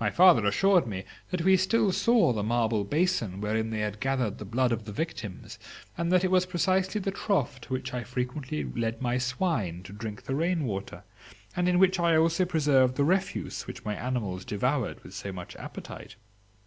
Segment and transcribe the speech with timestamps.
[0.00, 4.38] My father assured me that we still saw the marble basin wherein they had gathered
[4.38, 5.58] the blood of the victims,
[5.98, 9.92] and that it was precisely the trough to which I frequently led my swine to
[9.92, 11.04] drink the rain water,
[11.54, 15.54] and in which I also preserved the refuse which my animals devoured with so much
[15.56, 16.16] appetite.